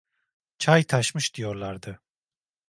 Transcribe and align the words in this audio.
Çay 0.57 0.83
taşmış 0.83 1.33
diyorlardı… 1.35 1.99